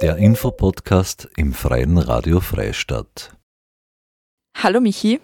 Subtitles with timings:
[0.00, 3.32] Der Infopodcast im Freien Radio Freistadt.
[4.56, 5.18] Hallo Michi.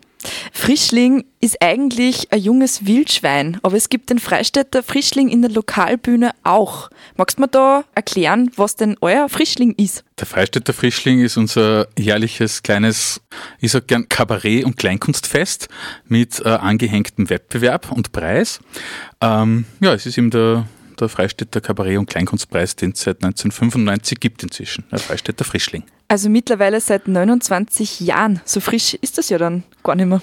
[0.53, 6.33] Frischling ist eigentlich ein junges Wildschwein, aber es gibt den Freistädter Frischling in der Lokalbühne
[6.43, 6.91] auch.
[7.17, 10.03] Magst du mir da erklären, was denn euer Frischling ist?
[10.19, 13.21] Der Freistädter Frischling ist unser jährliches kleines,
[13.61, 15.69] ich sag gern Kabarett- und Kleinkunstfest
[16.09, 18.59] mit äh, angehängtem Wettbewerb und Preis.
[19.21, 20.67] Ähm, ja, es ist eben der
[21.01, 25.85] der Freistädter Kabarett- und Kleinkunstpreis, den es seit 1995 gibt inzwischen, der Freistädter Frischling.
[26.09, 28.41] Also mittlerweile seit 29 Jahren.
[28.45, 30.23] So frisch ist das ja dann gar nicht mehr.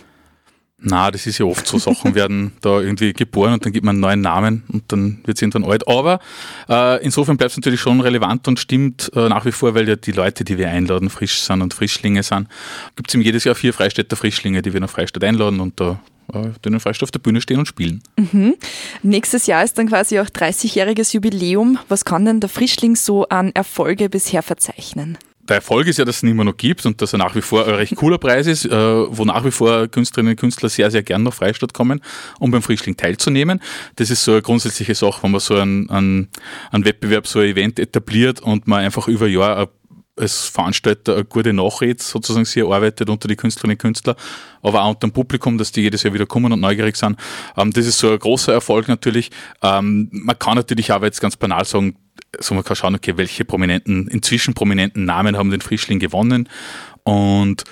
[0.84, 1.77] Na, das ist ja oft so.
[1.77, 5.38] Sachen werden da irgendwie geboren und dann gibt man einen neuen Namen und dann wird
[5.38, 5.88] es irgendwann alt.
[5.88, 6.20] Aber
[6.67, 9.95] äh, insofern bleibt es natürlich schon relevant und stimmt äh, nach wie vor, weil ja
[9.95, 12.48] die Leute, die wir einladen, frisch sind und Frischlinge sind.
[12.95, 15.99] Gibt es eben jedes Jahr vier Freistädter Frischlinge, die wir nach Freistadt einladen und da
[16.34, 18.02] äh, den Freistadt auf der Bühne stehen und spielen.
[18.17, 18.55] Mhm.
[19.03, 21.77] Nächstes Jahr ist dann quasi auch 30-jähriges Jubiläum.
[21.89, 25.17] Was kann denn der Frischling so an Erfolge bisher verzeichnen?
[25.52, 27.42] Der Erfolg ist ja, dass es ihn immer noch gibt und dass er nach wie
[27.42, 30.89] vor ein recht cooler Preis ist, äh, wo nach wie vor Künstlerinnen und Künstler sehr,
[30.89, 32.02] sehr gern nach Freistadt kommen,
[32.39, 33.62] um beim Frischling teilzunehmen.
[33.98, 36.30] Das ist so eine grundsätzliche Sache, wenn man so einen, einen,
[36.72, 39.70] einen Wettbewerb, so ein Event etabliert und man einfach über Jahr
[40.16, 44.16] als Veranstalter eine gute Nachrede sozusagen sie erarbeitet unter die Künstlerinnen und Künstler,
[44.62, 47.18] aber auch unter dem Publikum, dass die jedes Jahr wieder kommen und neugierig sind.
[47.58, 49.31] Ähm, das ist so ein großer Erfolg natürlich.
[49.62, 51.97] Ähm, man kann natürlich aber jetzt ganz banal sagen,
[52.40, 56.48] so man kann schauen, okay, welche prominenten, inzwischen prominenten Namen haben den Frischling gewonnen.
[57.03, 57.64] Und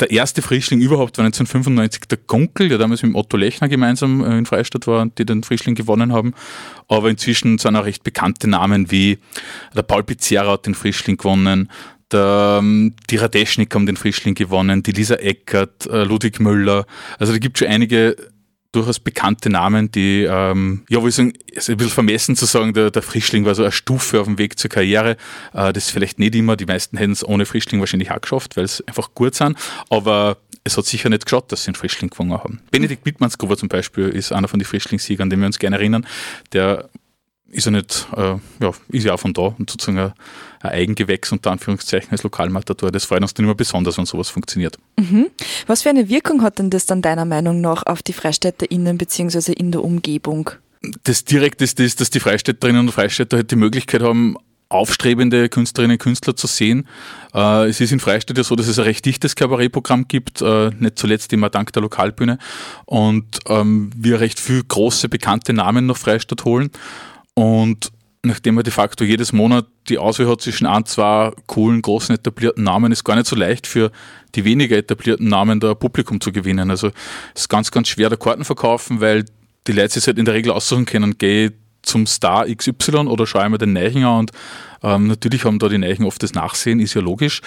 [0.00, 4.38] der erste Frischling überhaupt war 1995 der Gunkel, der damals mit Otto Lechner gemeinsam äh,
[4.38, 6.34] in Freistadt war, die den Frischling gewonnen haben.
[6.88, 9.18] Aber inzwischen sind auch recht bekannte Namen wie
[9.74, 11.70] der Paul Pizzerra hat den Frischling gewonnen,
[12.10, 16.86] der, ähm, die Radeschnik haben den Frischling gewonnen, die Lisa Eckert, äh, Ludwig Müller.
[17.18, 18.16] Also da gibt es schon einige
[18.72, 22.74] durchaus bekannte Namen, die, ähm, ja, wo ich sagen, ist ein bisschen vermessen zu sagen,
[22.74, 25.16] der, der Frischling war so eine Stufe auf dem Weg zur Karriere.
[25.54, 28.56] Äh, das ist vielleicht nicht immer, die meisten hätten es ohne Frischling wahrscheinlich auch geschafft,
[28.56, 29.56] weil es einfach gut sind,
[29.88, 32.60] aber es hat sicher nicht geschaut, dass sie einen Frischling gewonnen haben.
[32.70, 36.06] Benedikt Wittmannsgruber zum Beispiel ist einer von den Frischlingssiegern, an den wir uns gerne erinnern,
[36.52, 36.90] der
[37.50, 40.12] ist ja nicht, äh, ja, ist ja auch von da und sozusagen ein,
[40.60, 42.90] ein Eigengewächs unter Anführungszeichen als Lokalmatador.
[42.90, 44.76] Das freut uns dann immer besonders, wenn sowas funktioniert.
[44.98, 45.28] Mhm.
[45.66, 49.52] Was für eine Wirkung hat denn das dann deiner Meinung nach auf die FreistädterInnen bzw.
[49.52, 50.50] in der Umgebung?
[51.04, 54.36] Das Direkte ist das, dass die Freistädterinnen und Freistädter halt die Möglichkeit haben,
[54.68, 56.86] aufstrebende Künstlerinnen und Künstler zu sehen.
[57.34, 60.70] Äh, es ist in Freistadt ja so, dass es ein recht dichtes Kabarettprogramm gibt, äh,
[60.78, 62.38] nicht zuletzt immer dank der Lokalbühne
[62.84, 66.70] und ähm, wir recht viel große, bekannte Namen nach Freistadt holen
[67.38, 67.92] und
[68.24, 72.64] nachdem man de facto jedes Monat die Auswahl hat zwischen ein, zwei coolen, großen, etablierten
[72.64, 73.92] Namen, ist gar nicht so leicht für
[74.34, 76.68] die weniger etablierten Namen da Publikum zu gewinnen.
[76.68, 76.88] Also
[77.36, 79.24] es ist ganz, ganz schwer, der Karten verkaufen, weil
[79.68, 81.52] die Leute sich halt in der Regel aussuchen können, gehe
[81.82, 84.32] zum Star XY oder schaue ich mir den Neichen an und
[84.82, 87.40] ähm, natürlich haben da die Neichen oft das Nachsehen, ist ja logisch.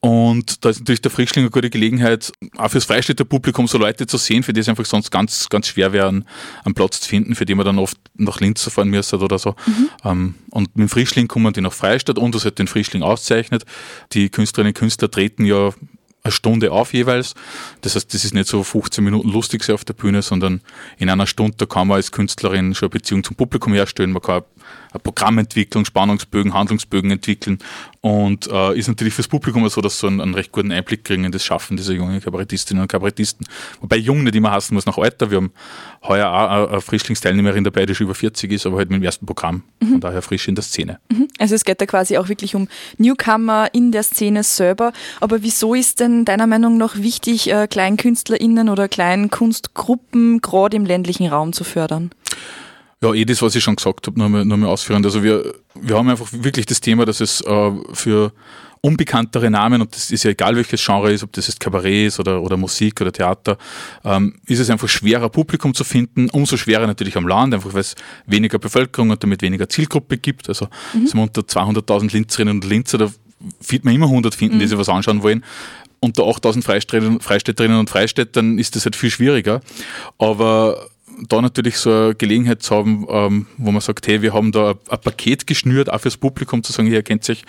[0.00, 4.06] Und da ist natürlich der Frischling eine gute Gelegenheit, auch fürs Freistädter Publikum so Leute
[4.06, 7.34] zu sehen, für die es einfach sonst ganz, ganz schwer wäre, einen, Platz zu finden,
[7.34, 9.54] für die man dann oft nach Linz fahren müsste oder so.
[9.66, 9.88] Mhm.
[10.04, 13.64] Ähm, und mit dem Frischling kommen die nach Freistadt und das hat den Frischling auszeichnet.
[14.12, 15.70] Die Künstlerinnen und Künstler treten ja
[16.24, 17.34] eine Stunde auf jeweils.
[17.82, 20.62] Das heißt, das ist nicht so 15 Minuten lustig auf der Bühne, sondern
[20.96, 24.12] in einer Stunde da kann man als Künstlerin schon eine Beziehung zum Publikum herstellen.
[24.12, 24.42] Man kann
[24.94, 27.58] ein Programm entwickeln, Spannungsbögen, Handlungsbögen entwickeln
[28.00, 31.24] und äh, ist natürlich fürs Publikum so, dass sie einen, einen recht guten Einblick kriegen
[31.24, 33.46] in das Schaffen dieser jungen Kabarettistinnen und Kabarettisten.
[33.80, 35.30] Wobei jung nicht immer heißen muss nach Alter.
[35.30, 35.52] Wir haben
[36.02, 39.26] heuer auch eine Frischlingsteilnehmerin dabei, die schon über 40 ist, aber halt mit dem ersten
[39.26, 39.62] Programm.
[39.80, 39.88] Mhm.
[39.88, 41.00] Von daher frisch in der Szene.
[41.10, 41.28] Mhm.
[41.38, 42.68] Also es geht da quasi auch wirklich um
[42.98, 44.92] Newcomer in der Szene selber.
[45.20, 51.26] Aber wieso ist denn deiner Meinung nach wichtig, äh, KleinkünstlerInnen oder Kleinkunstgruppen gerade im ländlichen
[51.26, 52.10] Raum zu fördern?
[53.02, 55.04] Ja, eh das, was ich schon gesagt habe, nur mal, nur mal ausführend.
[55.04, 58.32] Also wir, wir haben einfach wirklich das Thema, dass es äh, für
[58.84, 62.20] unbekanntere Namen, und das ist ja egal welches Genre ist, ob das jetzt Kabarett ist
[62.20, 63.56] oder, oder Musik oder Theater,
[64.04, 66.28] ähm, ist es einfach schwerer, Publikum zu finden.
[66.28, 67.94] Umso schwerer natürlich am Land, einfach weil es
[68.26, 70.50] weniger Bevölkerung und damit weniger Zielgruppe gibt.
[70.50, 71.06] Also mhm.
[71.06, 73.10] sind wir unter 200.000 Linzerinnen und Linzer, da
[73.66, 74.60] wird man immer 100 finden, mhm.
[74.60, 75.44] die sich was anschauen wollen.
[76.00, 79.62] Unter 8.000 Freistädterinnen und Freistädtern ist das halt viel schwieriger.
[80.18, 80.90] Aber
[81.28, 84.74] da natürlich so eine Gelegenheit zu haben, ähm, wo man sagt, hey, wir haben da
[84.88, 87.42] ein, Paket geschnürt, auch fürs Publikum zu sagen, ihr könnt sich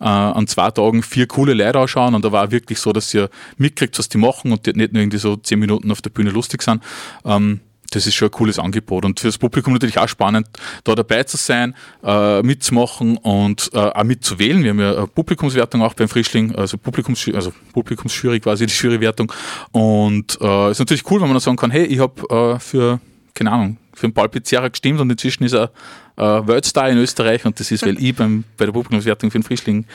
[0.00, 3.28] äh, an zwei Tagen vier coole Leute anschauen und da war wirklich so, dass ihr
[3.56, 6.30] mitkriegt, was die machen und die nicht nur irgendwie so zehn Minuten auf der Bühne
[6.30, 6.82] lustig sind.
[7.24, 7.60] Ähm,
[7.94, 10.48] das ist schon ein cooles Angebot und fürs Publikum natürlich auch spannend,
[10.84, 14.62] da dabei zu sein, äh, mitzumachen und äh, auch mitzuwählen.
[14.62, 19.32] Wir haben ja eine Publikumswertung auch beim Frischling, also Publikums, also Publikumsjury quasi, die Jurywertung.
[19.72, 23.00] Und äh, ist natürlich cool, wenn man dann sagen kann, hey, ich habe äh, für
[23.34, 25.70] keine Ahnung, für den Paul Pizzerra gestimmt und inzwischen ist er
[26.16, 29.44] äh, Worldstar in Österreich und das ist, weil ich beim, bei der Publikumswertung für den
[29.44, 29.86] Frischling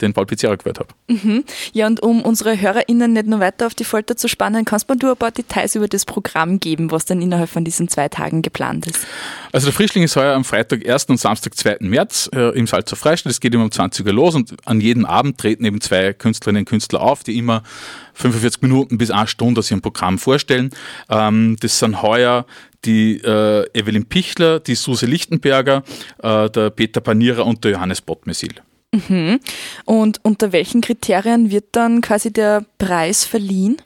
[0.00, 0.88] den Paul Pizzerra gewählt habe.
[1.08, 1.44] Mhm.
[1.72, 5.10] Ja, und um unsere HörerInnen nicht nur weiter auf die Folter zu spannen, kannst du
[5.10, 8.86] ein paar Details über das Programm geben, was dann innerhalb von diesen zwei Tagen geplant
[8.86, 9.06] ist?
[9.52, 11.06] Also der Frischling ist heuer am Freitag 1.
[11.06, 11.78] und Samstag 2.
[11.80, 13.32] März äh, im Salzer Freistadt.
[13.32, 16.60] Es geht immer um 20 Uhr los und an jedem Abend treten eben zwei Künstlerinnen
[16.60, 17.62] und Künstler auf, die immer
[18.14, 20.70] 45 Minuten bis eine Stunde aus ihrem Programm vorstellen.
[21.08, 22.46] Ähm, das sind heuer
[22.84, 25.82] die äh, Evelyn Pichler, die Suse Lichtenberger,
[26.22, 28.54] äh, der Peter Panierer und der Johannes Bottmesil.
[28.92, 29.40] Mhm.
[29.84, 33.76] Und unter welchen Kriterien wird dann quasi der Preis verliehen?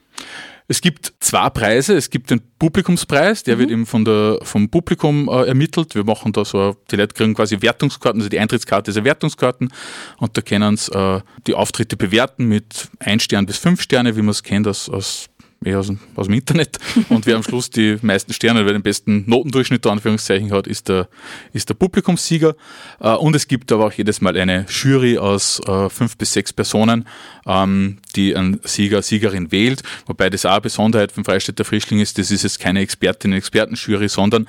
[0.68, 1.94] Es gibt zwei Preise.
[1.96, 3.60] Es gibt den Publikumspreis, der mhm.
[3.60, 5.94] wird eben von der, vom Publikum äh, ermittelt.
[5.94, 9.72] Wir machen da so, die Leute kriegen quasi Wertungskarten, also die Eintrittskarte ist Wertungskarten
[10.18, 14.22] und da können sie äh, die Auftritte bewerten mit ein Stern bis fünf Sterne, wie
[14.22, 15.26] man es kennt aus, aus
[15.64, 16.78] eher aus, aus dem Internet.
[17.08, 21.08] Und wer am Schluss die meisten Sterne, wer den besten Notendurchschnitt, Anführungszeichen, hat, ist der,
[21.52, 22.54] ist der Publikumssieger.
[23.00, 26.52] Äh, und es gibt aber auch jedes Mal eine Jury aus äh, fünf bis sechs
[26.52, 27.06] Personen,
[27.46, 29.82] ähm, die einen Sieger, Siegerin wählt.
[30.06, 34.08] Wobei das auch eine Besonderheit vom Freistädter Frischling ist, das ist jetzt keine Expertinnen, Expertenjury,
[34.08, 34.48] sondern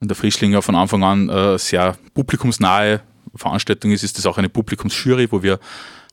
[0.00, 3.00] wenn der Frischling ja von Anfang an äh, sehr publikumsnahe
[3.34, 5.58] Veranstaltung ist, ist das auch eine Publikumsjury, wo wir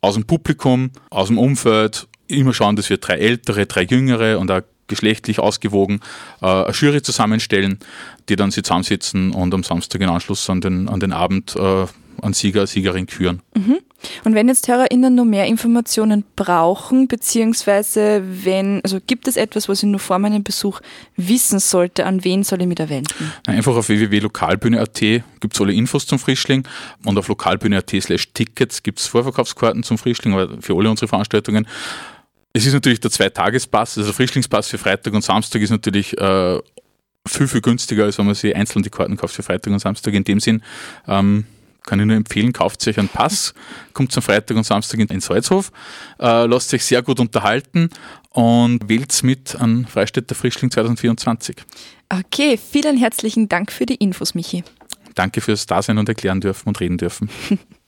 [0.01, 4.51] aus dem Publikum, aus dem Umfeld immer schauen, dass wir drei ältere, drei jüngere und
[4.51, 6.01] auch geschlechtlich ausgewogen
[6.41, 7.79] äh, eine Jury zusammenstellen,
[8.29, 11.85] die dann sie zusammensitzen und am Samstag in Anschluss an den, an den Abend äh,
[12.21, 13.41] an Sieger, Siegerin küren.
[13.55, 13.79] Mhm.
[14.25, 19.81] Und wenn jetzt HörerInnen noch mehr Informationen brauchen, beziehungsweise wenn, also gibt es etwas, was
[19.81, 20.81] ich nur vor meinem Besuch
[21.15, 23.31] wissen sollte, an wen soll ich mich da wenden?
[23.47, 26.67] Einfach auf www.lokalbühne.at gibt es alle Infos zum Frischling
[27.05, 31.65] und auf lokalbühne.at slash Tickets gibt es Vorverkaufskarten zum Frischling, aber für alle unsere Veranstaltungen.
[32.55, 36.59] Es ist natürlich der Zweitagespass, also der Frischlingspass für Freitag und Samstag ist natürlich äh,
[37.27, 40.13] viel, viel günstiger, als wenn man sich einzeln die Karten kauft für Freitag und Samstag.
[40.13, 40.61] In dem Sinn
[41.07, 41.45] ähm,
[41.81, 43.55] kann ich nur empfehlen, kauft euch einen Pass,
[43.93, 45.71] kommt zum Freitag und Samstag in Salzhof,
[46.19, 47.89] äh, lasst euch sehr gut unterhalten
[48.29, 51.57] und wählt mit an Freistädter Frischling 2024.
[52.09, 54.63] Okay, vielen herzlichen Dank für die Infos, Michi.
[55.15, 57.29] Danke fürs Dasein und erklären dürfen und reden dürfen.